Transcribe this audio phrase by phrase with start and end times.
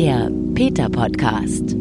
[0.00, 1.74] Der Peter Podcast.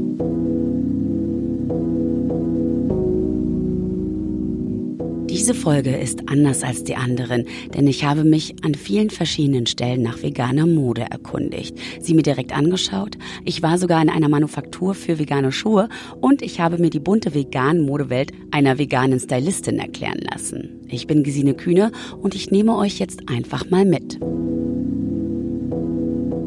[5.29, 7.45] Diese Folge ist anders als die anderen,
[7.75, 12.53] denn ich habe mich an vielen verschiedenen Stellen nach veganer Mode erkundigt, sie mir direkt
[12.53, 13.19] angeschaut.
[13.45, 15.87] Ich war sogar in einer Manufaktur für vegane Schuhe
[16.19, 20.81] und ich habe mir die bunte veganen Modewelt einer veganen Stylistin erklären lassen.
[20.87, 24.17] Ich bin Gesine Kühne und ich nehme euch jetzt einfach mal mit.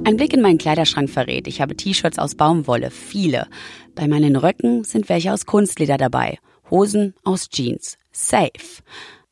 [0.03, 3.47] Ein Blick in meinen Kleiderschrank verrät, ich habe T-Shirts aus Baumwolle, viele.
[3.95, 6.39] Bei meinen Röcken sind welche aus Kunstleder dabei,
[6.71, 7.99] Hosen aus Jeans.
[8.11, 8.83] Safe.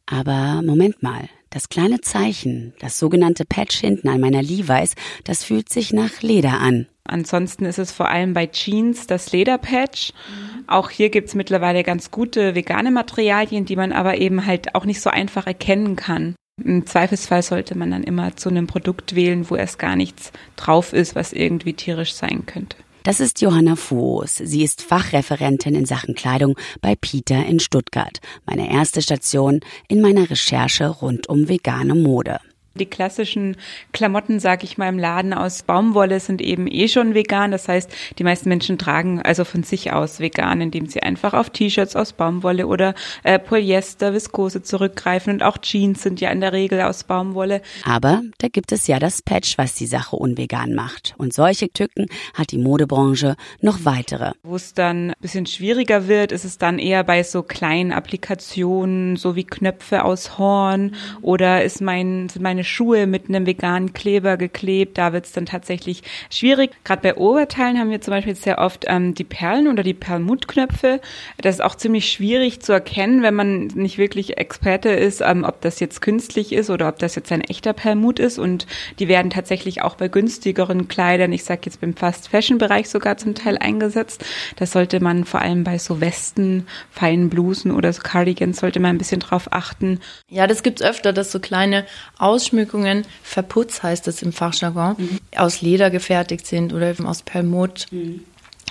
[0.07, 4.95] Aber Moment mal, das kleine Zeichen, das sogenannte Patch hinten an meiner Levi's,
[5.25, 6.87] das fühlt sich nach Leder an.
[7.05, 10.13] Ansonsten ist es vor allem bei Jeans das Lederpatch.
[10.13, 10.65] Mhm.
[10.69, 15.01] Auch hier gibt's mittlerweile ganz gute vegane Materialien, die man aber eben halt auch nicht
[15.01, 16.35] so einfach erkennen kann.
[16.65, 20.93] Im Zweifelsfall sollte man dann immer zu einem Produkt wählen, wo erst gar nichts drauf
[20.93, 22.77] ist, was irgendwie tierisch sein könnte.
[23.05, 24.37] Das ist Johanna Fuos.
[24.37, 30.29] Sie ist Fachreferentin in Sachen Kleidung bei Peter in Stuttgart, meine erste Station in meiner
[30.29, 32.39] Recherche rund um vegane Mode.
[32.79, 33.57] Die klassischen
[33.93, 37.51] Klamotten, sag ich mal, im Laden aus Baumwolle sind eben eh schon vegan.
[37.51, 41.51] Das heißt, die meisten Menschen tragen also von sich aus vegan, indem sie einfach auf
[41.51, 45.35] T-Shirts aus Baumwolle oder äh, Polyester, Viskose zurückgreifen.
[45.35, 47.63] Und auch Jeans sind ja in der Regel aus Baumwolle.
[47.85, 51.15] Aber da gibt es ja das Patch, was die Sache unvegan macht.
[51.19, 54.33] Und solche Tücken hat die Modebranche noch weitere.
[54.43, 59.17] Wo es dann ein bisschen schwieriger wird, ist es dann eher bei so kleinen Applikationen,
[59.17, 64.37] so wie Knöpfe aus Horn oder ist mein, sind meine Schuhe mit einem veganen Kleber
[64.37, 64.99] geklebt.
[64.99, 66.71] Da wird es dann tatsächlich schwierig.
[66.85, 71.01] Gerade bei Oberteilen haben wir zum Beispiel sehr oft ähm, die Perlen oder die Perlmuttknöpfe.
[71.39, 75.61] Das ist auch ziemlich schwierig zu erkennen, wenn man nicht wirklich Experte ist, ähm, ob
[75.63, 78.39] das jetzt künstlich ist oder ob das jetzt ein echter Perlmut ist.
[78.39, 78.67] Und
[78.99, 83.59] die werden tatsächlich auch bei günstigeren Kleidern, ich sage jetzt beim Fast-Fashion-Bereich sogar zum Teil
[83.59, 84.25] eingesetzt.
[84.57, 88.91] Das sollte man vor allem bei so Westen, feinen Blusen oder so Cardigans sollte man
[88.91, 90.01] ein bisschen drauf achten.
[90.29, 91.87] Ja, das gibt's öfter, dass so kleine
[92.19, 95.19] Ausschmückungen Ausschmückungen, Verputz heißt es im Fachjargon, mhm.
[95.37, 97.87] aus Leder gefertigt sind oder aus Perlmutt.
[97.93, 98.25] Mhm.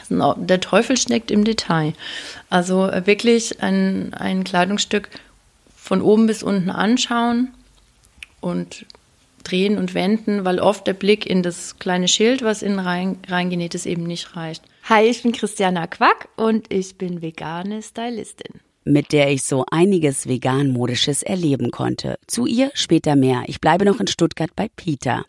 [0.09, 1.93] Der Teufel steckt im Detail.
[2.49, 5.09] Also äh, wirklich ein, ein Kleidungsstück
[5.75, 7.49] von oben bis unten anschauen
[8.41, 8.85] und
[9.43, 13.73] drehen und wenden, weil oft der Blick in das kleine Schild, was innen rein, reingenäht
[13.73, 14.63] ist, eben nicht reicht.
[14.83, 20.27] Hi, ich bin Christiana Quack und ich bin vegane Stylistin mit der ich so einiges
[20.27, 22.17] vegan-modisches erleben konnte.
[22.27, 23.43] Zu ihr später mehr.
[23.47, 25.25] Ich bleibe noch in Stuttgart bei Peter.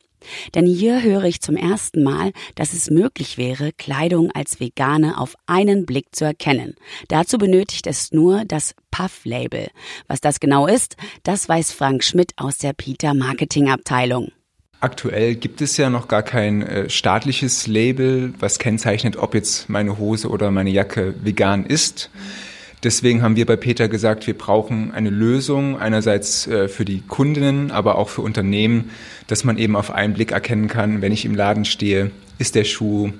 [0.54, 5.36] Denn hier höre ich zum ersten Mal, dass es möglich wäre, Kleidung als vegane auf
[5.46, 6.74] einen Blick zu erkennen.
[7.08, 9.68] Dazu benötigt es nur das Puff-Label.
[10.08, 14.32] Was das genau ist, das weiß Frank Schmidt aus der Peter Marketing Abteilung.
[14.80, 19.98] Aktuell gibt es ja noch gar kein äh, staatliches Label, was kennzeichnet, ob jetzt meine
[19.98, 22.10] Hose oder meine Jacke vegan ist.
[22.14, 22.47] Mhm.
[22.82, 27.70] Deswegen haben wir bei Peter gesagt, wir brauchen eine Lösung, einerseits äh, für die Kundinnen,
[27.70, 28.90] aber auch für Unternehmen,
[29.26, 32.64] dass man eben auf einen Blick erkennen kann, wenn ich im Laden stehe, ist der
[32.64, 33.12] Schuh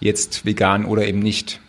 [0.00, 1.60] jetzt vegan oder eben nicht.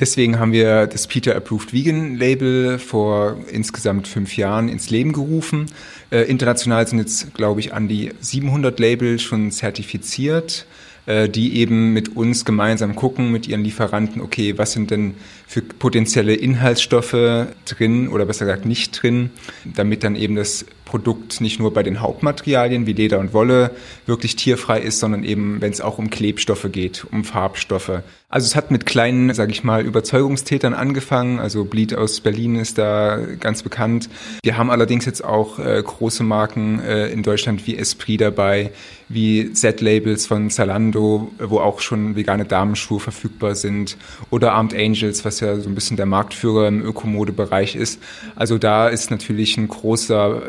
[0.00, 5.66] Deswegen haben wir das Peter Approved Vegan Label vor insgesamt fünf Jahren ins Leben gerufen.
[6.10, 10.66] Äh, international sind jetzt, glaube ich, an die 700 Label schon zertifiziert.
[11.08, 15.14] Äh, die eben mit uns gemeinsam gucken, mit ihren Lieferanten, okay, was sind denn
[15.46, 19.30] für potenzielle Inhaltsstoffe drin oder besser gesagt nicht drin,
[19.64, 23.70] damit dann eben das Produkt nicht nur bei den Hauptmaterialien wie Leder und Wolle
[24.04, 28.02] wirklich tierfrei ist, sondern eben, wenn es auch um Klebstoffe geht, um Farbstoffe.
[28.30, 31.40] Also es hat mit kleinen, sage ich mal, Überzeugungstätern angefangen.
[31.40, 34.10] Also Bleed aus Berlin ist da ganz bekannt.
[34.42, 38.72] Wir haben allerdings jetzt auch äh, große Marken äh, in Deutschland wie Esprit dabei,
[39.08, 43.96] wie Z-Labels von Zalando, wo auch schon vegane Damenschuhe verfügbar sind,
[44.30, 48.00] oder Armed Angels, was ja so ein bisschen der Marktführer im Ökomodebereich ist.
[48.36, 50.42] Also da ist natürlich ein großer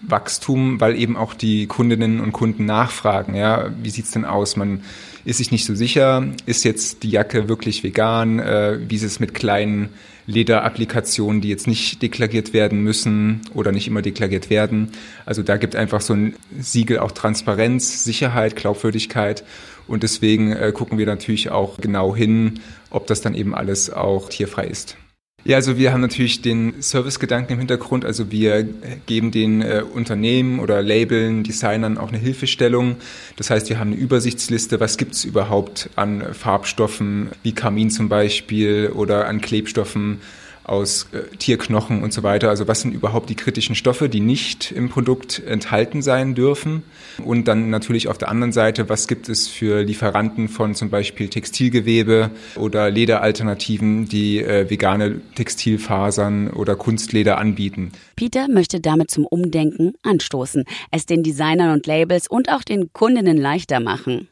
[0.00, 4.56] Wachstum, weil eben auch die Kundinnen und Kunden nachfragen, ja, wie sieht's denn aus?
[4.56, 4.82] Man
[5.26, 9.18] ist sich nicht so sicher, ist jetzt die Jacke wirklich vegan, äh, wie ist es
[9.18, 9.88] mit kleinen
[10.26, 14.92] Lederapplikationen, die jetzt nicht deklariert werden müssen oder nicht immer deklariert werden.
[15.24, 19.44] Also da gibt einfach so ein Siegel auch Transparenz, Sicherheit, Glaubwürdigkeit
[19.88, 24.28] und deswegen äh, gucken wir natürlich auch genau hin, ob das dann eben alles auch
[24.28, 24.96] tierfrei ist.
[25.46, 28.04] Ja, also wir haben natürlich den Servicegedanken im Hintergrund.
[28.04, 28.64] Also wir
[29.06, 32.96] geben den äh, Unternehmen oder Labeln, Designern auch eine Hilfestellung.
[33.36, 38.90] Das heißt, wir haben eine Übersichtsliste, was gibt's überhaupt an Farbstoffen wie Kamin zum Beispiel
[38.92, 40.20] oder an Klebstoffen
[40.66, 42.48] aus äh, Tierknochen und so weiter.
[42.48, 46.82] Also was sind überhaupt die kritischen Stoffe, die nicht im Produkt enthalten sein dürfen?
[47.24, 51.28] Und dann natürlich auf der anderen Seite, was gibt es für Lieferanten von zum Beispiel
[51.28, 57.92] Textilgewebe oder Lederalternativen, die äh, vegane Textilfasern oder Kunstleder anbieten?
[58.16, 63.36] Peter möchte damit zum Umdenken anstoßen, es den Designern und Labels und auch den Kundinnen
[63.36, 64.28] leichter machen.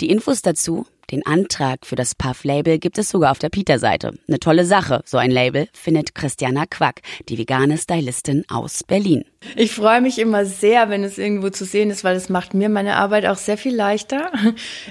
[0.00, 4.12] Die Infos dazu den Antrag für das Puff-Label gibt es sogar auf der Peter-Seite.
[4.28, 9.24] Eine tolle Sache, so ein Label, findet Christiana Quack, die vegane Stylistin aus Berlin.
[9.56, 12.68] Ich freue mich immer sehr, wenn es irgendwo zu sehen ist, weil es macht mir
[12.68, 14.30] meine Arbeit auch sehr viel leichter.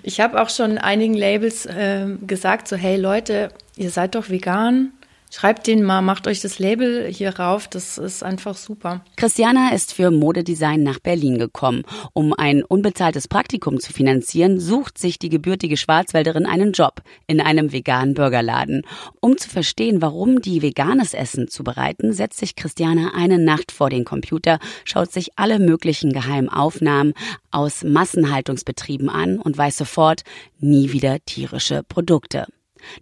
[0.04, 4.94] Ich habe auch schon einigen Labels äh, gesagt, so hey Leute, ihr seid doch vegan,
[5.30, 9.04] Schreibt den mal, macht euch das Label hier rauf, das ist einfach super.
[9.18, 11.84] Christiana ist für Modedesign nach Berlin gekommen.
[12.14, 17.74] Um ein unbezahltes Praktikum zu finanzieren, sucht sich die gebürtige Schwarzwälderin einen Job in einem
[17.74, 18.84] veganen Burgerladen.
[19.20, 24.06] Um zu verstehen, warum die veganes Essen zubereiten, setzt sich Christiana eine Nacht vor den
[24.06, 27.14] Computer, schaut sich alle möglichen geheimen Aufnahmen
[27.52, 30.24] aus Massenhaltungsbetrieben an und weiß sofort,
[30.60, 32.46] nie wieder tierische Produkte.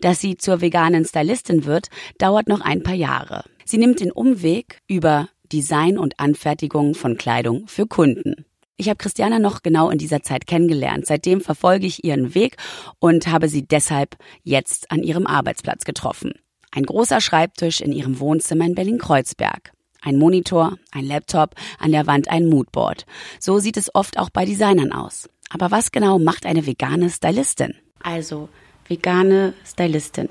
[0.02, 1.88] Dass sie zur veganen Stylistin wird,
[2.18, 3.44] dauert noch ein paar Jahre.
[3.66, 8.46] Sie nimmt den Umweg über Design und Anfertigung von Kleidung für Kunden.
[8.78, 11.06] Ich habe Christiana noch genau in dieser Zeit kennengelernt.
[11.06, 12.58] Seitdem verfolge ich ihren Weg
[13.00, 16.34] und habe sie deshalb jetzt an ihrem Arbeitsplatz getroffen.
[16.72, 19.72] Ein großer Schreibtisch in ihrem Wohnzimmer in Berlin-Kreuzberg.
[20.02, 23.06] Ein Monitor, ein Laptop, an der Wand ein Moodboard.
[23.40, 25.30] So sieht es oft auch bei Designern aus.
[25.50, 27.76] Aber was genau macht eine vegane Stylistin?
[28.04, 28.50] Also,
[28.88, 30.30] vegane Stylistin.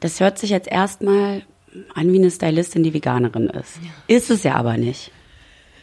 [0.00, 1.42] Das hört sich jetzt erstmal
[1.94, 3.76] an wie eine Stylistin, die Veganerin ist.
[3.82, 4.16] Ja.
[4.16, 5.12] Ist es ja aber nicht.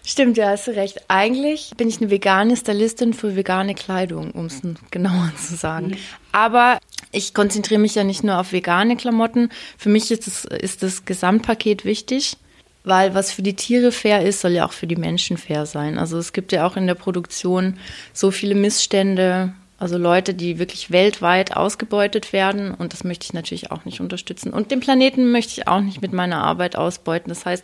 [0.03, 1.01] Stimmt, ja, hast du recht.
[1.09, 5.87] Eigentlich bin ich eine vegane Stylistin für vegane Kleidung, um es genauer zu sagen.
[5.87, 5.97] Mhm.
[6.31, 6.79] Aber
[7.11, 9.49] ich konzentriere mich ja nicht nur auf vegane Klamotten.
[9.77, 12.37] Für mich ist, es, ist das Gesamtpaket wichtig,
[12.85, 15.97] weil was für die Tiere fair ist, soll ja auch für die Menschen fair sein.
[15.97, 17.77] Also es gibt ja auch in der Produktion
[18.13, 22.73] so viele Missstände, also Leute, die wirklich weltweit ausgebeutet werden.
[22.73, 24.51] Und das möchte ich natürlich auch nicht unterstützen.
[24.51, 27.29] Und den Planeten möchte ich auch nicht mit meiner Arbeit ausbeuten.
[27.29, 27.63] Das heißt,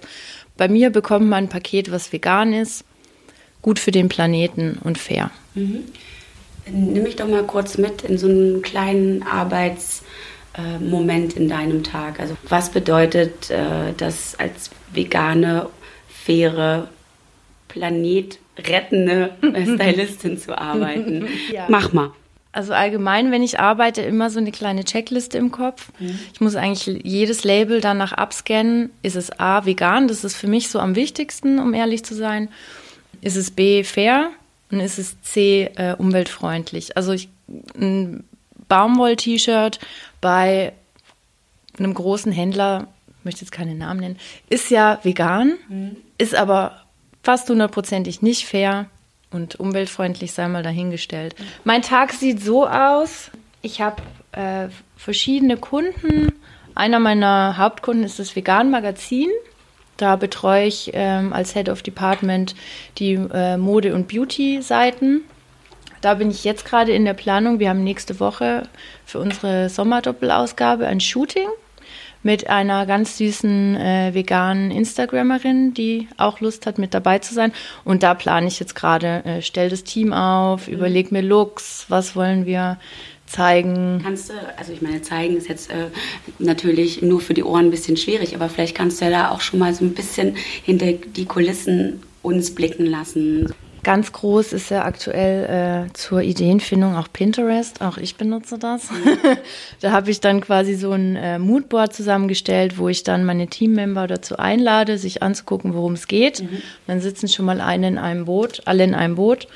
[0.56, 2.86] bei mir bekommt man ein Paket, was vegan ist,
[3.62, 5.32] gut für den Planeten und fair.
[5.56, 5.86] Mhm.
[6.72, 12.20] Nimm mich doch mal kurz mit in so einen kleinen Arbeitsmoment in deinem Tag.
[12.20, 15.68] Also was bedeutet äh, das als vegane,
[16.08, 16.88] faire
[17.74, 21.28] Planet rettende Stylistin zu arbeiten.
[21.52, 21.66] Ja.
[21.70, 22.12] Mach mal.
[22.52, 25.92] Also allgemein, wenn ich arbeite, immer so eine kleine Checkliste im Kopf.
[25.98, 26.20] Mhm.
[26.34, 28.92] Ich muss eigentlich jedes Label danach abscannen.
[29.02, 30.08] Ist es A, vegan?
[30.08, 32.50] Das ist für mich so am wichtigsten, um ehrlich zu sein.
[33.22, 34.30] Ist es B, fair?
[34.70, 36.96] Und ist es C, äh, umweltfreundlich?
[36.96, 37.28] Also ich,
[37.76, 38.24] ein
[38.70, 39.80] Baumwoll-T-Shirt
[40.22, 40.74] bei
[41.80, 42.88] einem großen Händler,
[43.24, 45.96] möchte jetzt keine Namen nennen, ist ja vegan, mhm.
[46.20, 46.83] ist aber
[47.24, 48.86] fast hundertprozentig nicht fair
[49.32, 51.36] und umweltfreundlich sei mal dahingestellt.
[51.64, 53.32] Mein Tag sieht so aus.
[53.62, 54.02] Ich habe
[54.34, 54.68] äh,
[54.98, 56.34] verschiedene Kunden.
[56.76, 59.30] Einer meiner Hauptkunden ist das Vegan Magazin.
[59.98, 62.56] Da betreue ich ähm, als Head of Department
[62.98, 65.22] die äh, Mode- und Beauty-Seiten.
[66.02, 67.60] Da bin ich jetzt gerade in der Planung.
[67.60, 68.64] Wir haben nächste Woche
[69.06, 71.48] für unsere Sommerdoppelausgabe ein Shooting
[72.24, 77.52] mit einer ganz süßen äh, veganen Instagrammerin, die auch Lust hat, mit dabei zu sein.
[77.84, 80.74] Und da plane ich jetzt gerade, äh, stell das Team auf, mhm.
[80.74, 82.80] überleg mir Looks, was wollen wir
[83.26, 84.00] zeigen.
[84.04, 85.88] Kannst du, also ich meine, zeigen ist jetzt äh,
[86.40, 89.42] natürlich nur für die Ohren ein bisschen schwierig, aber vielleicht kannst du ja da auch
[89.42, 93.54] schon mal so ein bisschen hinter die Kulissen uns blicken lassen.
[93.84, 97.82] Ganz groß ist ja aktuell äh, zur Ideenfindung auch Pinterest.
[97.82, 98.90] Auch ich benutze das.
[99.82, 104.08] Da habe ich dann quasi so ein äh, Moodboard zusammengestellt, wo ich dann meine Teammember
[104.08, 106.42] dazu einlade, sich anzugucken, worum es geht.
[106.42, 106.62] Mhm.
[106.88, 109.48] Dann sitzen schon mal alle in einem Boot, alle in einem Boot.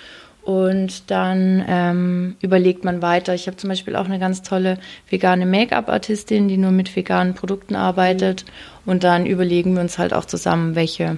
[0.44, 3.34] Und dann ähm, überlegt man weiter.
[3.34, 4.78] Ich habe zum Beispiel auch eine ganz tolle
[5.10, 8.44] vegane Make-up-Artistin, die nur mit veganen Produkten arbeitet.
[8.46, 8.92] Mhm.
[8.92, 11.18] Und dann überlegen wir uns halt auch zusammen, welche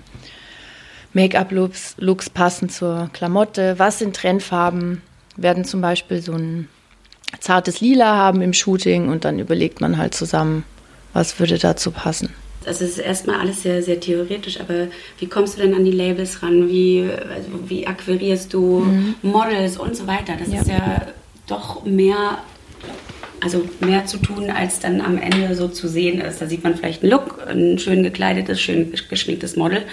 [1.14, 3.76] Make-up-Looks Looks passen zur Klamotte.
[3.78, 5.02] Was sind Trendfarben?
[5.36, 6.68] Werden zum Beispiel so ein
[7.40, 10.64] zartes Lila haben im Shooting und dann überlegt man halt zusammen,
[11.14, 12.34] was würde dazu passen.
[12.66, 14.88] Also es ist erstmal alles sehr, sehr theoretisch, aber
[15.18, 16.68] wie kommst du denn an die Labels ran?
[16.68, 19.16] Wie, also wie akquirierst du mhm.
[19.22, 20.34] Models und so weiter?
[20.38, 20.62] Das ja.
[20.62, 21.08] ist ja
[21.48, 22.40] doch mehr
[23.42, 26.42] also mehr zu tun, als dann am Ende so zu sehen ist.
[26.42, 29.84] Da sieht man vielleicht einen Look, ein schön gekleidetes, schön geschminktes Model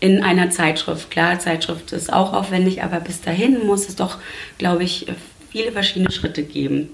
[0.00, 1.10] in einer Zeitschrift.
[1.10, 4.18] Klar, Zeitschrift ist auch aufwendig, aber bis dahin muss es doch,
[4.58, 5.06] glaube ich,
[5.50, 6.90] viele verschiedene Schritte geben.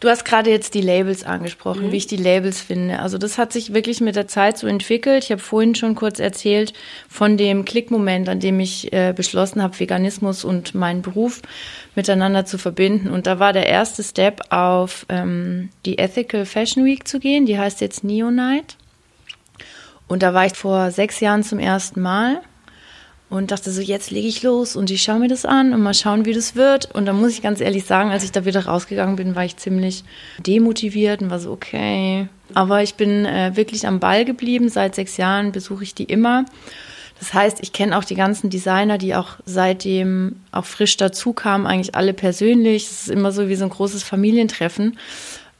[0.00, 1.92] Du hast gerade jetzt die Labels angesprochen, mhm.
[1.92, 2.98] wie ich die Labels finde.
[3.00, 5.24] Also das hat sich wirklich mit der Zeit so entwickelt.
[5.24, 6.72] Ich habe vorhin schon kurz erzählt
[7.08, 11.40] von dem Klickmoment, an dem ich äh, beschlossen habe, Veganismus und meinen Beruf
[11.94, 13.10] miteinander zu verbinden.
[13.10, 17.46] Und da war der erste Step auf ähm, die Ethical Fashion Week zu gehen.
[17.46, 18.76] Die heißt jetzt Neonite.
[20.08, 22.42] Und da war ich vor sechs Jahren zum ersten Mal
[23.28, 25.94] und dachte so, jetzt lege ich los und ich schaue mir das an und mal
[25.94, 26.94] schauen, wie das wird.
[26.94, 29.56] Und dann muss ich ganz ehrlich sagen, als ich da wieder rausgegangen bin, war ich
[29.56, 30.04] ziemlich
[30.38, 32.28] demotiviert und war so, okay.
[32.54, 34.68] Aber ich bin äh, wirklich am Ball geblieben.
[34.68, 36.44] Seit sechs Jahren besuche ich die immer.
[37.18, 41.66] Das heißt, ich kenne auch die ganzen Designer, die auch seitdem auch frisch dazu kamen,
[41.66, 42.84] eigentlich alle persönlich.
[42.84, 44.98] Es ist immer so wie so ein großes Familientreffen.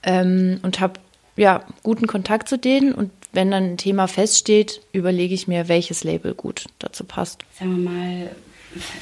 [0.05, 1.01] Ähm, und habe
[1.37, 6.03] ja guten Kontakt zu denen und wenn dann ein Thema feststeht, überlege ich mir, welches
[6.03, 7.45] Label gut dazu passt.
[7.57, 8.31] Sagen wir mal,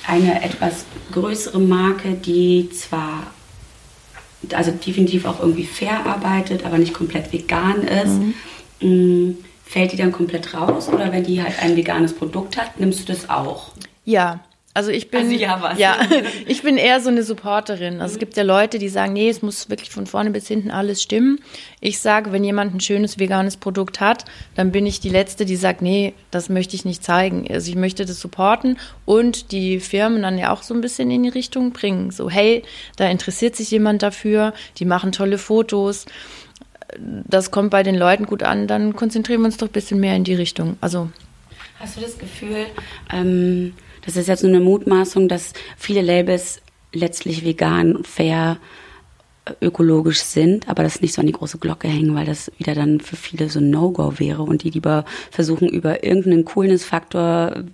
[0.07, 3.29] eine etwas größere Marke, die zwar
[4.53, 8.35] also definitiv auch irgendwie fair arbeitet, aber nicht komplett vegan ist, mhm.
[8.81, 10.89] Mm, fällt die dann komplett raus?
[10.89, 13.71] Oder wenn die halt ein veganes Produkt hat, nimmst du das auch?
[14.05, 14.41] Ja,
[14.77, 15.79] also ich bin also ja, was.
[15.79, 15.97] ja,
[16.47, 18.01] ich bin eher so eine Supporterin.
[18.01, 20.73] Also es gibt ja Leute, die sagen, nee, es muss wirklich von vorne bis hinten
[20.73, 21.39] alles stimmen.
[21.81, 24.25] Ich sage, wenn jemand ein schönes veganes Produkt hat,
[24.57, 27.47] dann bin ich die letzte, die sagt, nee, das möchte ich nicht zeigen.
[27.49, 31.23] Also ich möchte das supporten und die Firmen dann ja auch so ein bisschen in
[31.23, 32.11] die Richtung bringen.
[32.11, 32.65] So, hey,
[32.97, 36.05] da interessiert sich jemand dafür, die machen tolle Fotos.
[36.99, 40.17] Das kommt bei den Leuten gut an, dann konzentrieren wir uns doch ein bisschen mehr
[40.17, 40.79] in die Richtung.
[40.81, 41.11] Also
[41.79, 42.67] Hast du das Gefühl,
[43.13, 43.75] ähm,
[44.05, 46.61] das ist jetzt nur eine Mutmaßung, dass viele Labels
[46.93, 48.59] letztlich vegan, fair,
[49.61, 53.01] ökologisch sind, aber das nicht so an die große Glocke hängen, weil das wieder dann
[53.01, 57.65] für viele so ein No-Go wäre und die lieber versuchen über irgendeinen Coolness-Faktor,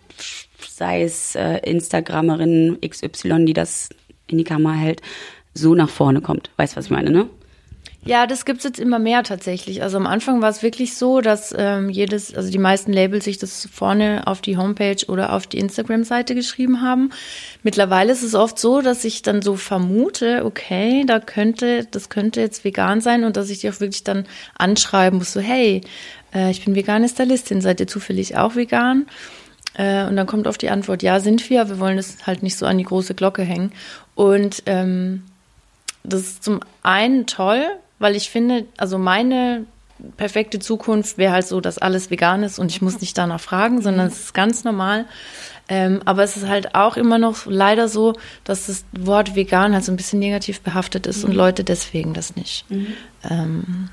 [0.68, 3.90] sei es äh, Instagramerin XY, die das
[4.26, 5.00] in die Kamera hält,
[5.54, 6.50] so nach vorne kommt.
[6.56, 7.28] Weißt du, was ich meine, ne?
[8.02, 9.82] Ja, das gibt's jetzt immer mehr tatsächlich.
[9.82, 13.36] Also am Anfang war es wirklich so, dass ähm, jedes, also die meisten Labels sich
[13.36, 17.10] das vorne auf die Homepage oder auf die Instagram-Seite geschrieben haben.
[17.62, 22.40] Mittlerweile ist es oft so, dass ich dann so vermute, okay, da könnte, das könnte
[22.40, 24.26] jetzt vegan sein und dass ich die auch wirklich dann
[24.56, 25.82] anschreiben muss, so hey,
[26.34, 29.08] äh, ich bin vegane Stylistin, seid ihr zufällig auch vegan?
[29.74, 32.56] Äh, und dann kommt oft die Antwort, ja, sind wir, wir wollen es halt nicht
[32.56, 33.72] so an die große Glocke hängen.
[34.14, 35.22] Und ähm,
[36.02, 37.66] das ist zum einen toll,
[38.00, 39.66] weil ich finde, also meine
[40.16, 43.82] perfekte Zukunft wäre halt so, dass alles vegan ist und ich muss nicht danach fragen,
[43.82, 45.04] sondern es ist ganz normal.
[45.68, 49.84] Ähm, aber es ist halt auch immer noch leider so, dass das Wort vegan halt
[49.84, 51.30] so ein bisschen negativ behaftet ist mhm.
[51.30, 52.68] und Leute deswegen das nicht.
[52.70, 52.86] Mhm.
[53.28, 53.88] Ähm,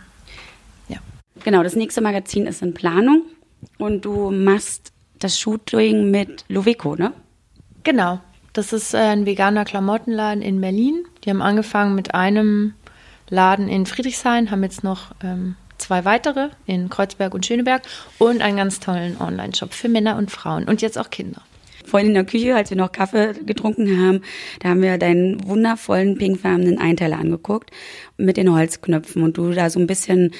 [0.88, 0.98] ja.
[1.44, 3.24] Genau, das nächste Magazin ist in Planung
[3.78, 7.12] und du machst das Shooting mit Loveco, ne?
[7.84, 8.20] Genau.
[8.54, 11.04] Das ist äh, ein veganer Klamottenladen in Berlin.
[11.24, 12.74] Die haben angefangen mit einem
[13.30, 17.84] Laden in Friedrichshain, haben jetzt noch ähm, zwei weitere in Kreuzberg und Schöneberg
[18.18, 21.42] und einen ganz tollen Online-Shop für Männer und Frauen und jetzt auch Kinder.
[21.86, 24.22] Vorhin in der Küche, als wir noch Kaffee getrunken haben,
[24.60, 27.72] da haben wir deinen wundervollen pinkfarbenen Einteiler angeguckt
[28.18, 30.34] mit den Holzknöpfen und du da so ein bisschen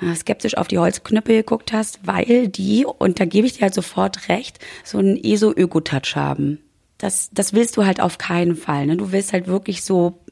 [0.00, 3.74] äh, skeptisch auf die Holzknöpfe geguckt hast, weil die, und da gebe ich dir halt
[3.74, 6.60] sofort recht, so einen ESO-Öko-Touch haben.
[6.96, 8.86] Das, das willst du halt auf keinen Fall.
[8.86, 8.96] Ne?
[8.96, 10.23] Du willst halt wirklich so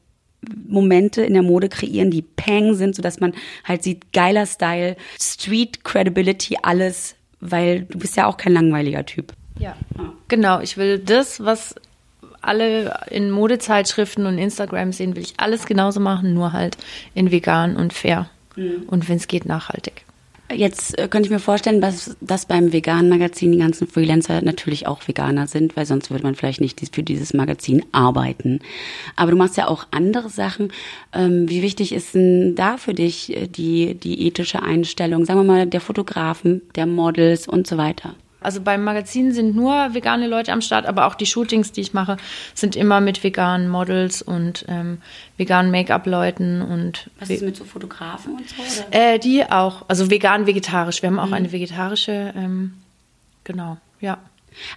[0.67, 3.33] Momente in der Mode kreieren, die Pang sind, sodass man
[3.63, 9.33] halt sieht, geiler Style, Street Credibility, alles, weil du bist ja auch kein langweiliger Typ.
[9.59, 9.75] Ja,
[10.27, 10.59] genau.
[10.59, 11.75] Ich will das, was
[12.41, 16.77] alle in Modezeitschriften und Instagram sehen, will ich alles genauso machen, nur halt
[17.13, 18.29] in vegan und fair.
[18.55, 18.83] Mhm.
[18.87, 20.05] Und wenn es geht, nachhaltig.
[20.51, 24.87] Jetzt äh, könnte ich mir vorstellen, dass, dass beim veganen Magazin die ganzen Freelancer natürlich
[24.87, 28.59] auch Veganer sind, weil sonst würde man vielleicht nicht für dieses Magazin arbeiten.
[29.15, 30.71] Aber du machst ja auch andere Sachen.
[31.13, 35.45] Ähm, wie wichtig ist denn da für dich äh, die, die ethische Einstellung, sagen wir
[35.45, 38.15] mal, der Fotografen, der Models und so weiter?
[38.43, 41.93] Also beim Magazin sind nur vegane Leute am Start, aber auch die Shootings, die ich
[41.93, 42.17] mache,
[42.53, 44.99] sind immer mit veganen Models und ähm,
[45.37, 48.87] veganen Make-up-Leuten und was ist mit so Fotografen und so?
[48.87, 49.13] Oder?
[49.13, 51.01] Äh, die auch, also vegan vegetarisch.
[51.01, 51.33] Wir haben auch mhm.
[51.33, 52.73] eine vegetarische, ähm,
[53.43, 54.17] genau, ja.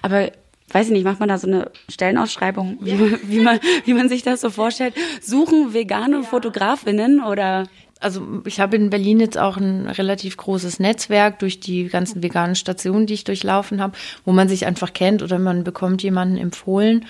[0.02, 0.30] Aber
[0.70, 2.96] weiß ich nicht, macht man da so eine Stellenausschreibung, wie, ja.
[2.96, 4.94] man, wie, man, wie man sich das so vorstellt?
[5.20, 6.22] Suchen vegane ja.
[6.22, 7.66] Fotografinnen oder?
[8.00, 12.54] Also ich habe in Berlin jetzt auch ein relativ großes Netzwerk durch die ganzen veganen
[12.54, 17.06] Stationen, die ich durchlaufen habe, wo man sich einfach kennt oder man bekommt jemanden empfohlen.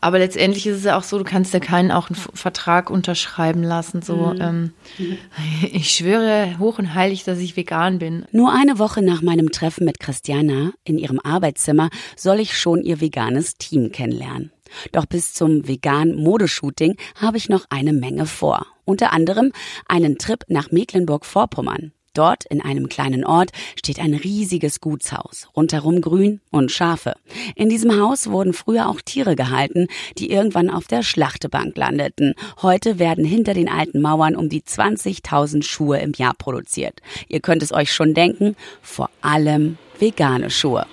[0.00, 3.62] Aber letztendlich ist es ja auch so, du kannst ja keinen auch einen Vertrag unterschreiben
[3.62, 4.02] lassen.
[4.02, 4.40] So, mhm.
[4.40, 4.72] ähm,
[5.72, 8.26] ich schwöre hoch und heilig, dass ich vegan bin.
[8.30, 13.00] Nur eine Woche nach meinem Treffen mit Christiana in ihrem Arbeitszimmer soll ich schon ihr
[13.00, 14.52] veganes Team kennenlernen.
[14.92, 18.66] Doch bis zum veganen Modeshooting habe ich noch eine Menge vor.
[18.84, 19.52] Unter anderem
[19.88, 21.92] einen Trip nach Mecklenburg-Vorpommern.
[22.16, 27.14] Dort in einem kleinen Ort steht ein riesiges Gutshaus, rundherum grün und Schafe.
[27.54, 32.32] In diesem Haus wurden früher auch Tiere gehalten, die irgendwann auf der Schlachtebank landeten.
[32.62, 37.00] Heute werden hinter den alten Mauern um die 20.000 Schuhe im Jahr produziert.
[37.28, 40.86] Ihr könnt es euch schon denken, vor allem vegane Schuhe.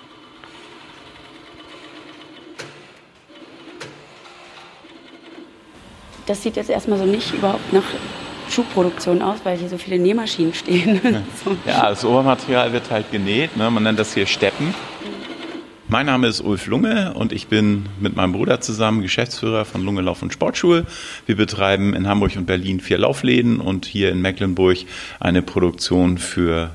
[6.26, 7.84] Das sieht jetzt erstmal so nicht überhaupt nach
[8.50, 11.00] Schuhproduktion aus, weil hier so viele Nähmaschinen stehen.
[11.44, 11.56] so.
[11.66, 13.56] Ja, das Obermaterial wird halt genäht.
[13.56, 13.70] Ne?
[13.70, 14.74] Man nennt das hier Steppen.
[15.86, 20.00] Mein Name ist Ulf Lunge und ich bin mit meinem Bruder zusammen Geschäftsführer von Lunge
[20.00, 20.86] Lauf und Sportschuhe.
[21.26, 24.78] Wir betreiben in Hamburg und Berlin vier Laufläden und hier in Mecklenburg
[25.20, 26.70] eine Produktion für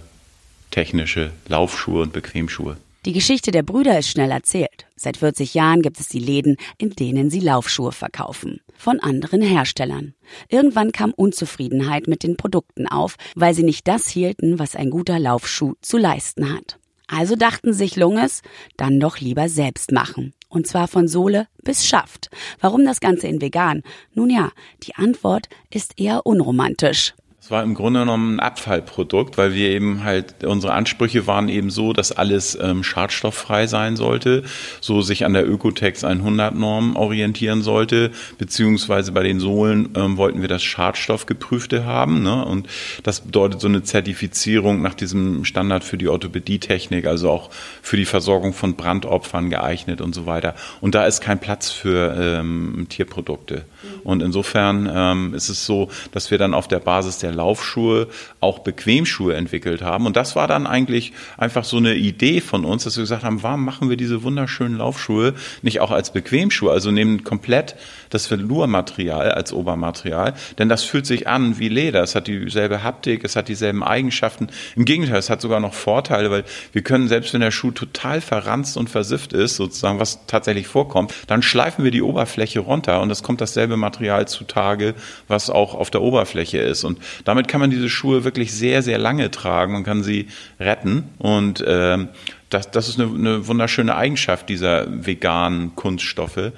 [0.70, 2.78] technische Laufschuhe und Bequemschuhe.
[3.06, 4.86] Die Geschichte der Brüder ist schnell erzählt.
[4.98, 8.60] Seit 40 Jahren gibt es die Läden, in denen sie Laufschuhe verkaufen.
[8.76, 10.14] Von anderen Herstellern.
[10.50, 15.18] Irgendwann kam Unzufriedenheit mit den Produkten auf, weil sie nicht das hielten, was ein guter
[15.18, 16.78] Laufschuh zu leisten hat.
[17.08, 18.42] Also dachten sich Lunges,
[18.76, 20.34] dann doch lieber selbst machen.
[20.50, 22.30] Und zwar von Sohle bis Schaft.
[22.60, 23.82] Warum das Ganze in vegan?
[24.14, 24.52] Nun ja,
[24.84, 27.14] die Antwort ist eher unromantisch.
[27.50, 31.72] Es war im Grunde genommen ein Abfallprodukt, weil wir eben halt, unsere Ansprüche waren eben
[31.72, 34.44] so, dass alles ähm, schadstofffrei sein sollte,
[34.82, 40.42] so sich an der Ökotex 100 Norm orientieren sollte, beziehungsweise bei den Sohlen ähm, wollten
[40.42, 42.22] wir das Schadstoffgeprüfte haben.
[42.22, 42.46] Ne?
[42.46, 42.68] Und
[43.02, 47.50] das bedeutet so eine Zertifizierung nach diesem Standard für die Orthopädietechnik, also auch
[47.82, 50.54] für die Versorgung von Brandopfern geeignet und so weiter.
[50.82, 53.66] Und da ist kein Platz für ähm, Tierprodukte.
[54.04, 58.08] Und insofern ähm, ist es so, dass wir dann auf der Basis der Laufschuhe
[58.42, 60.06] auch Bequemschuhe entwickelt haben.
[60.06, 63.44] Und das war dann eigentlich einfach so eine Idee von uns, dass wir gesagt haben,
[63.44, 66.72] warum machen wir diese wunderschönen Laufschuhe nicht auch als Bequemschuhe?
[66.72, 67.76] Also nehmen komplett
[68.10, 72.04] das Velourmaterial als Obermaterial, denn das fühlt sich an wie Leder.
[72.04, 74.48] Es hat dieselbe Haptik, es hat dieselben Eigenschaften.
[74.76, 76.44] Im Gegenteil, es hat sogar noch Vorteile, weil
[76.74, 81.14] wir können, selbst wenn der Schuh total verranzt und versifft ist, sozusagen, was tatsächlich vorkommt,
[81.28, 84.96] dann schleifen wir die Oberfläche runter und es kommt dasselbe Material zutage,
[85.28, 86.84] was auch auf der Oberfläche ist.
[86.84, 89.74] Und damit kann man diese Schuhe wirklich sehr, sehr lange tragen.
[89.74, 90.26] Man kann sie
[90.60, 92.08] retten und äh,
[92.50, 96.38] das, das ist eine, eine wunderschöne Eigenschaft dieser veganen Kunststoffe.
[96.38, 96.54] Ähm,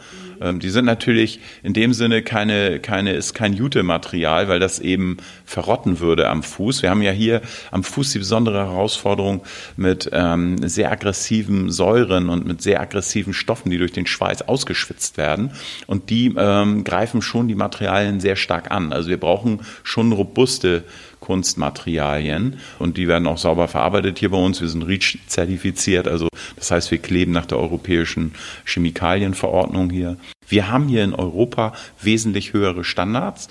[0.54, 6.00] die sind natürlich in dem Sinne keine, keine ist kein Jute-Material, weil das eben verrotten
[6.00, 6.82] würde am Fuß.
[6.82, 9.44] Wir haben ja hier am Fuß die besondere Herausforderung
[9.78, 15.18] mit ähm, sehr aggressiven Säuren und mit sehr aggressiven Stoffen, die durch den Schweiß ausgeschwitzt
[15.18, 15.52] werden.
[15.88, 18.94] Und die ähm, greifen schon die Materialien sehr stark an.
[18.94, 20.84] Also wir brauchen schon robuste
[21.22, 24.60] Kunstmaterialien und die werden auch sauber verarbeitet hier bei uns.
[24.60, 28.34] Wir sind REACH zertifiziert, also das heißt, wir kleben nach der europäischen
[28.66, 30.18] Chemikalienverordnung hier.
[30.52, 33.48] Wir haben hier in Europa wesentlich höhere Standards.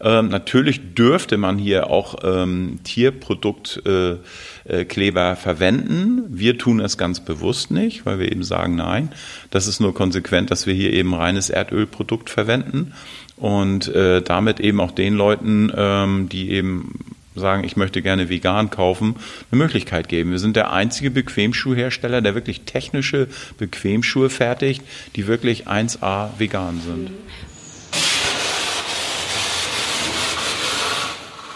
[0.00, 4.20] Ähm, natürlich dürfte man hier auch ähm, Tierproduktkleber
[4.66, 6.24] äh, äh, verwenden.
[6.28, 9.10] Wir tun es ganz bewusst nicht, weil wir eben sagen, nein,
[9.50, 12.92] das ist nur konsequent, dass wir hier eben reines Erdölprodukt verwenden
[13.42, 17.00] und äh, damit eben auch den Leuten, ähm, die eben
[17.34, 19.16] sagen, ich möchte gerne vegan kaufen,
[19.50, 20.30] eine Möglichkeit geben.
[20.30, 23.26] Wir sind der einzige Bequemschuhhersteller, der wirklich technische
[23.58, 24.84] Bequemschuhe fertigt,
[25.16, 27.10] die wirklich 1A vegan sind.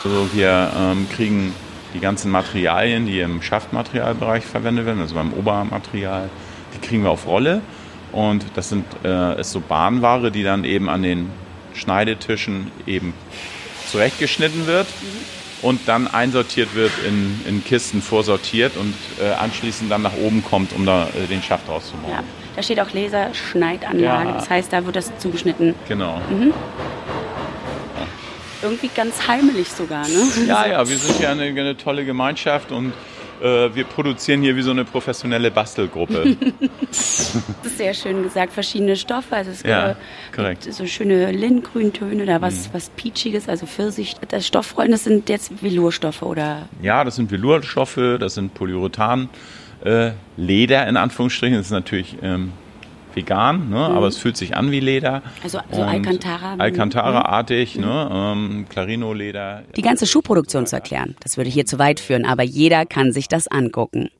[0.02, 1.54] Also wir ähm, kriegen
[1.94, 6.30] die ganzen Materialien, die im Schaftmaterialbereich verwendet werden, also beim Obermaterial,
[6.74, 7.62] die kriegen wir auf Rolle.
[8.10, 11.30] Und das sind, äh, ist so Bahnware, die dann eben an den
[11.76, 13.14] Schneidetischen eben
[13.90, 14.86] zurechtgeschnitten wird.
[15.62, 20.74] Und dann einsortiert wird in, in Kisten, vorsortiert und äh, anschließend dann nach oben kommt,
[20.74, 22.12] um da äh, den Schaft rauszumachen.
[22.12, 22.22] Ja,
[22.54, 24.34] da steht auch Laserschneidanlage, ja.
[24.34, 25.74] das heißt, da wird das zugeschnitten.
[25.88, 26.20] Genau.
[26.30, 26.52] Mhm.
[28.62, 30.28] Irgendwie ganz heimlich sogar, ne?
[30.46, 32.92] Ja, ja, wir sind ja eine, eine tolle Gemeinschaft und
[33.42, 36.36] äh, wir produzieren hier wie so eine professionelle Bastelgruppe.
[36.80, 39.36] das ist sehr schön gesagt, verschiedene Stoffe.
[39.36, 39.96] Also es ja,
[40.34, 40.72] korrekt.
[40.72, 42.74] so schöne Lindgrüntöne oder was, mhm.
[42.74, 44.14] was Peachiges, also Pfirsich.
[44.28, 46.68] Das Stoffrollen, das sind jetzt Velurstoffe oder?
[46.82, 49.28] Ja, das sind Velurstoffe, das sind Polyurethan.
[49.84, 52.52] Äh, Leder in Anführungsstrichen, das ist natürlich ähm,
[53.16, 53.76] vegan, ne?
[53.76, 53.96] Mhm.
[53.96, 55.22] aber es fühlt sich an wie Leder.
[55.42, 56.54] Also, also Alcantara.
[56.58, 57.84] Alcantara-artig, mhm.
[57.84, 58.08] ne?
[58.12, 59.64] ähm, Clarino-Leder.
[59.74, 63.28] Die ganze Schuhproduktion zu erklären, das würde hier zu weit führen, aber jeder kann sich
[63.28, 64.10] das angucken.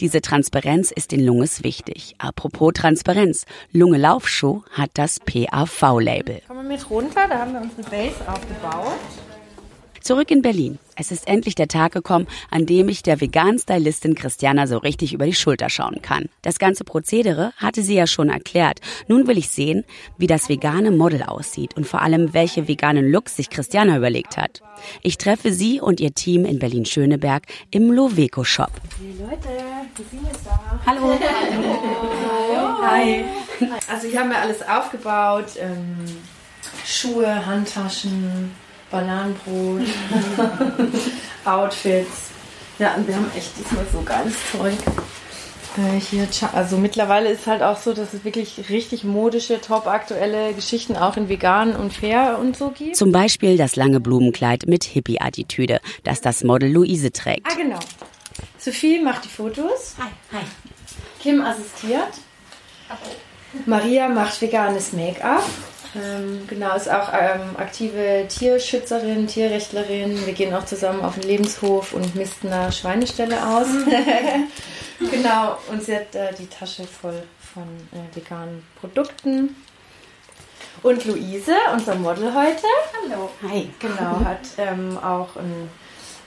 [0.00, 2.14] Diese Transparenz ist den Lunges wichtig.
[2.18, 6.40] Apropos Transparenz, Lunge Laufschuh hat das PAV-Label.
[6.48, 8.98] Kommen wir mit runter, da haben wir unsere Base aufgebaut.
[10.06, 10.78] Zurück in Berlin.
[10.94, 15.12] Es ist endlich der Tag gekommen, an dem ich der veganen Stylistin Christiana so richtig
[15.12, 16.28] über die Schulter schauen kann.
[16.42, 18.78] Das ganze Prozedere hatte sie ja schon erklärt.
[19.08, 19.82] Nun will ich sehen,
[20.16, 24.62] wie das vegane Model aussieht und vor allem, welche veganen Looks sich Christiana überlegt hat.
[25.02, 27.42] Ich treffe sie und ihr Team in Berlin-Schöneberg
[27.72, 28.70] im Loveco Shop.
[29.00, 29.48] Hey Leute,
[29.96, 30.80] Gesine ist da.
[30.86, 31.18] Hallo.
[31.18, 32.82] Hallo.
[32.86, 33.24] Hi.
[33.90, 35.56] Also ich habe mir alles aufgebaut.
[35.58, 35.96] Ähm,
[36.84, 38.52] Schuhe, Handtaschen,
[38.90, 39.82] Bananenbrot,
[41.44, 42.30] Outfits.
[42.78, 44.74] Ja, und wir haben echt diesmal so geiles Zeug.
[45.78, 50.54] Äh, hier, also mittlerweile ist halt auch so, dass es wirklich richtig modische, top aktuelle
[50.54, 52.96] Geschichten auch in vegan und fair und so gibt.
[52.96, 57.46] Zum Beispiel das lange Blumenkleid mit Hippie-Attitüde, das das Model Luise trägt.
[57.46, 57.78] Ah, genau.
[58.58, 59.96] Sophie macht die Fotos.
[59.98, 60.44] Hi, hi.
[61.20, 62.12] Kim assistiert.
[63.66, 65.44] Maria macht veganes Make-up.
[65.96, 70.26] Ähm, genau, ist auch ähm, aktive Tierschützerin, Tierrechtlerin.
[70.26, 73.68] Wir gehen auch zusammen auf den Lebenshof und misten da Schweinestelle aus.
[75.10, 77.22] genau, und sie hat äh, die Tasche voll
[77.54, 79.56] von äh, veganen Produkten.
[80.82, 82.66] Und Luise, unser Model heute.
[83.02, 83.30] Hallo.
[83.48, 83.70] Hi.
[83.78, 85.70] Genau, hat ähm, auch einen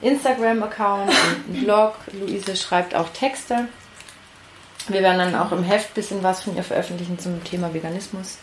[0.01, 1.95] Instagram-Account und einen Blog.
[2.11, 3.67] Luise schreibt auch Texte.
[4.87, 8.39] Wir werden dann auch im Heft ein bisschen was von ihr veröffentlichen zum Thema Veganismus.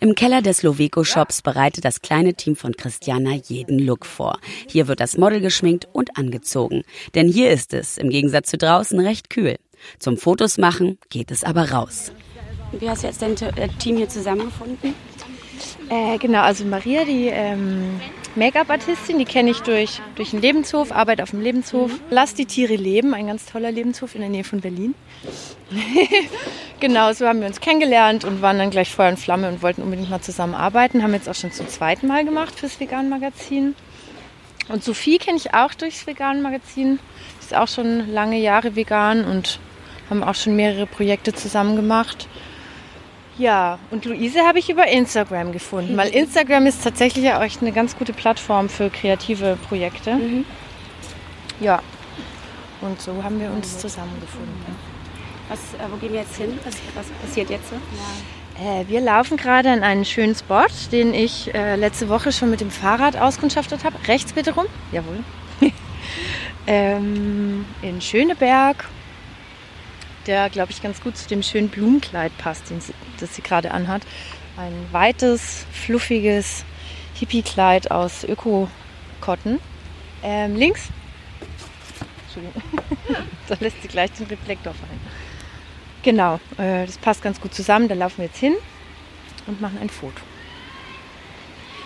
[0.00, 4.38] Im Keller des Loveco Shops bereitet das kleine Team von Christiana jeden Look vor.
[4.68, 6.84] Hier wird das Model geschminkt und angezogen.
[7.16, 9.56] Denn hier ist es, im Gegensatz zu draußen, recht kühl.
[9.98, 12.12] Zum Fotos machen geht es aber raus.
[12.78, 14.94] Wie hast du jetzt dein äh, Team hier zusammengefunden?
[15.88, 18.00] Äh, genau, also Maria, die ähm,
[18.36, 21.92] Make-up-Artistin, die kenne ich durch, durch den Lebenshof, Arbeit auf dem Lebenshof.
[21.92, 22.00] Mhm.
[22.10, 24.94] Lass die Tiere leben, ein ganz toller Lebenshof in der Nähe von Berlin.
[26.80, 29.82] genau, so haben wir uns kennengelernt und waren dann gleich Feuer und Flamme und wollten
[29.82, 31.02] unbedingt mal zusammenarbeiten.
[31.02, 33.74] Haben jetzt auch schon zum zweiten Mal gemacht fürs Vegan-Magazin.
[34.68, 36.98] Und Sophie kenne ich auch durchs Vegan-Magazin.
[37.40, 39.58] Ist auch schon lange Jahre vegan und
[40.10, 42.28] haben auch schon mehrere Projekte zusammen gemacht.
[43.38, 47.72] Ja, und Luise habe ich über Instagram gefunden, weil Instagram ist tatsächlich auch echt eine
[47.72, 50.14] ganz gute Plattform für kreative Projekte.
[50.14, 50.44] Mhm.
[51.60, 51.80] Ja,
[52.80, 54.76] und so haben wir uns zusammengefunden.
[55.48, 56.58] Was, äh, wo gehen wir jetzt hin?
[56.64, 57.72] Was, was passiert jetzt?
[57.72, 58.80] Ja.
[58.80, 62.60] Äh, wir laufen gerade an einen schönen Spot, den ich äh, letzte Woche schon mit
[62.60, 63.96] dem Fahrrad auskundschaftet habe.
[64.06, 64.66] Rechts bitte rum.
[64.92, 65.18] Jawohl.
[66.66, 68.84] ähm, in Schöneberg
[70.26, 72.78] der, glaube ich, ganz gut zu dem schönen Blumenkleid passt, sie,
[73.18, 74.02] das sie gerade anhat.
[74.56, 76.64] Ein weites, fluffiges
[77.14, 79.60] Hippie-Kleid aus Öko-Cotton.
[80.22, 80.88] Ähm, links.
[82.26, 82.62] Entschuldigung.
[83.48, 85.00] da lässt sie gleich den Reflektor fallen.
[86.02, 87.88] Genau, äh, das passt ganz gut zusammen.
[87.88, 88.54] Da laufen wir jetzt hin
[89.46, 90.20] und machen ein Foto.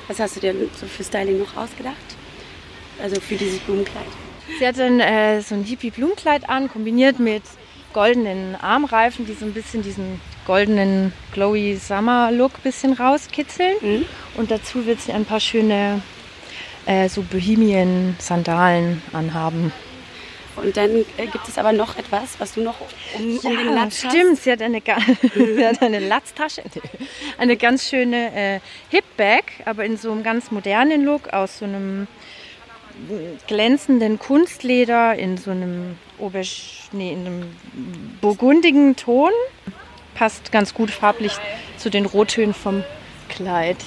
[0.09, 1.97] Was hast du dir so für Styling noch ausgedacht?
[3.03, 4.05] Also für dieses Blumenkleid?
[4.59, 7.43] Sie hat dann äh, so ein Hippie-Blumenkleid an, kombiniert mit
[7.93, 13.75] goldenen Armreifen, die so ein bisschen diesen goldenen glowy Summer Look bisschen rauskitzeln.
[13.81, 14.05] Mhm.
[14.37, 16.03] Und dazu wird sie ein paar schöne
[16.87, 19.73] äh, so Bohemian Sandalen anhaben.
[20.57, 22.77] Und dann äh, gibt es aber noch etwas, was du noch
[23.15, 24.13] um, ja, um den Latz hast.
[24.15, 24.83] Stimmt, sie hat eine,
[25.35, 26.63] sie hat eine Latztasche,
[27.39, 32.07] eine ganz schöne äh, Hip-Bag, aber in so einem ganz modernen Look aus so einem
[33.47, 36.49] glänzenden Kunstleder in so einem Auberge,
[36.93, 37.57] nee, in einem
[38.21, 39.31] burgundigen Ton.
[40.15, 41.33] Passt ganz gut farblich
[41.79, 42.85] zu den Rottönen vom
[43.29, 43.79] Kleid.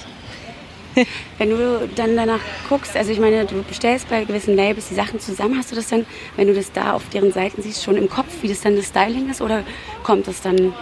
[1.38, 5.20] Wenn du dann danach guckst, also ich meine, du bestellst bei gewissen Labels die Sachen
[5.20, 8.08] zusammen, hast du das dann, wenn du das da auf deren Seiten siehst, schon im
[8.08, 9.62] Kopf, wie das dann das Styling ist oder
[10.02, 10.72] kommt das dann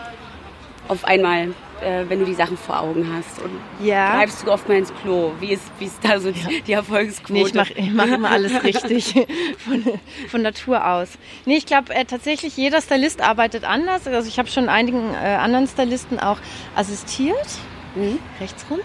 [0.88, 3.40] auf einmal äh, wenn du die Sachen vor Augen hast?
[3.42, 3.52] Und
[3.84, 4.16] ja.
[4.16, 5.32] greifst du oft mal ins Klo?
[5.40, 6.48] Wie ist, wie ist da so die, ja.
[6.66, 7.32] die Erfolgsquote?
[7.32, 9.14] Nee, ich mache mach immer alles richtig
[9.58, 9.84] von,
[10.28, 11.10] von Natur aus.
[11.44, 14.06] Nee, ich glaube äh, tatsächlich, jeder Stylist arbeitet anders.
[14.06, 16.38] Also ich habe schon einigen äh, anderen Stylisten auch
[16.74, 17.46] assistiert,
[17.94, 18.18] mhm.
[18.40, 18.80] rechts rum.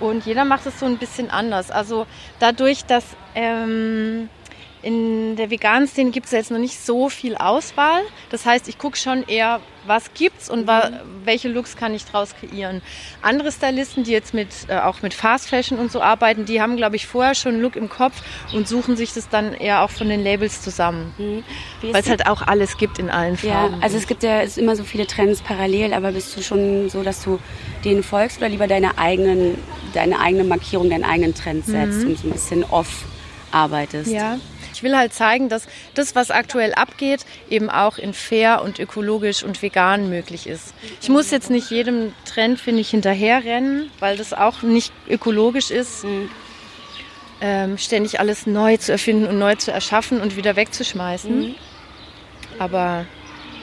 [0.00, 1.70] Und jeder macht es so ein bisschen anders.
[1.70, 2.06] Also
[2.40, 3.04] dadurch, dass...
[3.34, 4.28] Ähm,
[4.84, 8.02] in der veganen Szene gibt es jetzt noch nicht so viel Auswahl.
[8.30, 10.90] Das heißt, ich gucke schon eher, was gibt's und wa
[11.24, 12.82] welche Looks kann ich daraus kreieren.
[13.22, 16.76] Andere Stylisten, die jetzt mit, äh, auch mit Fast Fashion und so arbeiten, die haben,
[16.76, 19.90] glaube ich, vorher schon einen Look im Kopf und suchen sich das dann eher auch
[19.90, 21.14] von den Labels zusammen.
[21.18, 21.44] Mhm.
[21.92, 23.74] Weil es halt auch alles gibt in allen Farben.
[23.74, 26.90] Ja, also es gibt ja es immer so viele Trends parallel, aber bist du schon
[26.90, 27.38] so, dass du
[27.84, 29.56] denen folgst oder lieber deine eigenen,
[29.94, 32.10] deine eigene Markierung, deinen eigenen Trend setzt mhm.
[32.10, 33.04] und so ein bisschen off
[33.50, 34.10] arbeitest?
[34.10, 34.38] Ja.
[34.74, 39.42] Ich will halt zeigen, dass das, was aktuell abgeht, eben auch in fair und ökologisch
[39.42, 40.74] und vegan möglich ist.
[41.00, 46.04] Ich muss jetzt nicht jedem Trend, finde ich, hinterherrennen, weil das auch nicht ökologisch ist.
[46.04, 46.30] Mhm.
[47.40, 51.40] ähm, ständig alles neu zu erfinden und neu zu erschaffen und wieder wegzuschmeißen.
[51.40, 51.54] Mhm.
[52.58, 53.06] Aber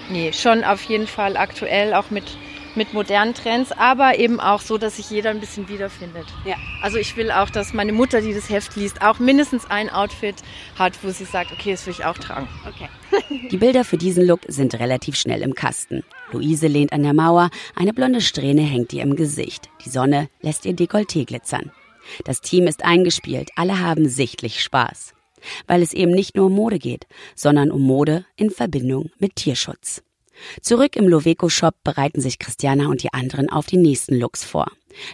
[0.10, 2.26] nee, schon auf jeden Fall aktuell auch mit
[2.76, 6.26] mit modernen Trends, aber eben auch so, dass sich jeder ein bisschen wiederfindet.
[6.46, 6.56] Ja.
[6.82, 10.36] Also ich will auch, dass meine Mutter, die das Heft liest, auch mindestens ein Outfit
[10.78, 12.48] hat, wo sie sagt, okay, das will ich auch tragen.
[12.68, 12.90] Okay.
[13.52, 16.04] Die Bilder für diesen Look sind relativ schnell im Kasten.
[16.32, 19.70] Luise lehnt an der Mauer, eine blonde Strähne hängt ihr im Gesicht.
[19.84, 21.72] Die Sonne lässt ihr Dekolleté glitzern.
[22.26, 25.14] Das Team ist eingespielt, alle haben sichtlich Spaß.
[25.68, 30.04] Weil es eben nicht nur um Mode geht, sondern um Mode in Verbindung mit Tierschutz.
[30.62, 34.68] Zurück im Loveco-Shop bereiten sich Christiana und die anderen auf die nächsten Looks vor.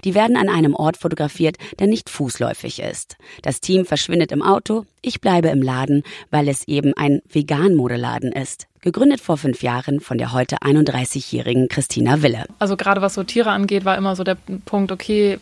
[0.04, 3.18] Die werden an einem Ort fotografiert, der nicht fußläufig ist.
[3.42, 8.68] Das Team verschwindet im Auto, ich bleibe im Laden, weil es eben ein Vegan-Modeladen ist.
[8.82, 12.46] Gegründet vor fünf Jahren von der heute 31-jährigen Christina Wille.
[12.60, 15.40] Also gerade was so Tiere angeht, war immer so der Punkt, okay,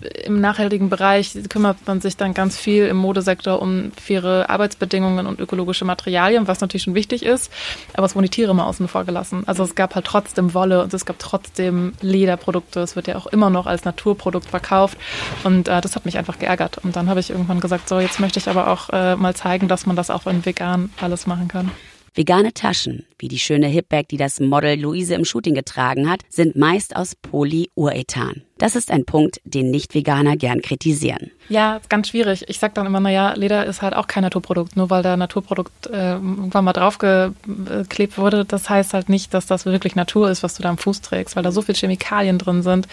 [0.00, 5.40] im nachhaltigen Bereich kümmert man sich dann ganz viel im Modesektor um faire Arbeitsbedingungen und
[5.40, 7.50] ökologische Materialien, was natürlich schon wichtig ist.
[7.94, 9.44] Aber es wurden die Tiere mal außen vor gelassen.
[9.46, 12.80] Also es gab halt trotzdem Wolle und es gab trotzdem Lederprodukte.
[12.80, 14.98] Es wird ja auch immer noch als Naturprodukt verkauft.
[15.44, 16.78] Und äh, das hat mich einfach geärgert.
[16.82, 19.68] Und dann habe ich irgendwann gesagt, so jetzt möchte ich aber auch äh, mal zeigen,
[19.68, 21.70] dass man das auch in vegan alles machen kann.
[22.16, 26.56] Vegane Taschen, wie die schöne Hipbag, die das Model Luise im Shooting getragen hat, sind
[26.56, 28.40] meist aus Polyurethan.
[28.58, 31.30] Das ist ein Punkt, den Nicht-Veganer gern kritisieren.
[31.48, 32.44] Ja, ganz schwierig.
[32.48, 34.76] Ich sag dann immer, naja, Leder ist halt auch kein Naturprodukt.
[34.76, 39.66] Nur weil da Naturprodukt äh, irgendwann mal draufgeklebt wurde, das heißt halt nicht, dass das
[39.66, 42.62] wirklich Natur ist, was du da am Fuß trägst, weil da so viel Chemikalien drin
[42.62, 42.88] sind.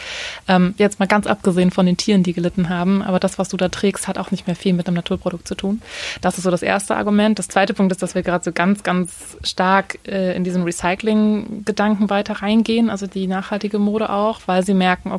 [0.47, 3.57] Ähm, jetzt mal ganz abgesehen von den Tieren, die gelitten haben, aber das, was du
[3.57, 5.81] da trägst, hat auch nicht mehr viel mit einem Naturprodukt zu tun.
[6.21, 7.39] Das ist so das erste Argument.
[7.39, 12.09] Das zweite Punkt ist, dass wir gerade so ganz, ganz stark äh, in diesen Recycling-Gedanken
[12.09, 15.11] weiter reingehen, also die nachhaltige Mode auch, weil sie merken,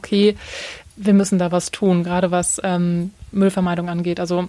[0.97, 4.21] wir müssen da was tun, gerade was ähm, Müllvermeidung angeht.
[4.21, 4.49] Also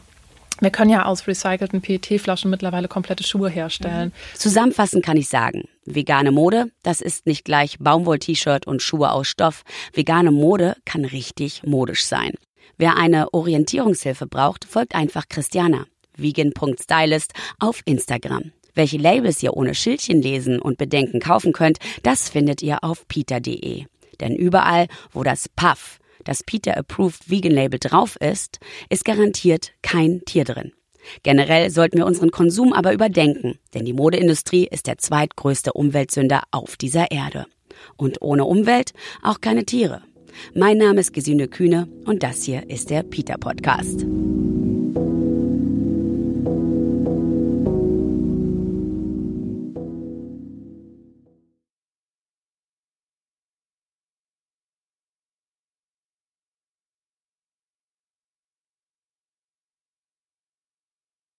[0.59, 4.09] wir können ja aus recycelten PET-Flaschen mittlerweile komplette Schuhe herstellen.
[4.09, 4.37] Mhm.
[4.37, 9.63] Zusammenfassend kann ich sagen, vegane Mode, das ist nicht gleich Baumwoll-T-Shirt und Schuhe aus Stoff.
[9.93, 12.31] Vegane Mode kann richtig modisch sein.
[12.77, 15.85] Wer eine Orientierungshilfe braucht, folgt einfach Christiana,
[16.17, 18.51] vegan.stylist auf Instagram.
[18.73, 23.85] Welche Labels ihr ohne Schildchen lesen und Bedenken kaufen könnt, das findet ihr auf peter.de.
[24.17, 30.21] Denn überall, wo das Puff, das Peter Approved Vegan Label drauf ist, ist garantiert kein
[30.25, 30.71] Tier drin.
[31.23, 36.77] Generell sollten wir unseren Konsum aber überdenken, denn die Modeindustrie ist der zweitgrößte Umweltsünder auf
[36.77, 37.45] dieser Erde.
[37.95, 40.01] Und ohne Umwelt auch keine Tiere.
[40.53, 44.05] Mein Name ist Gesine Kühne und das hier ist der Peter Podcast.